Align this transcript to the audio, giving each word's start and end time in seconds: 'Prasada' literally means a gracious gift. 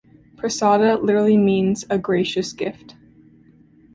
'Prasada' 0.35 0.97
literally 0.99 1.37
means 1.37 1.85
a 1.91 1.99
gracious 1.99 2.53
gift. 2.53 2.95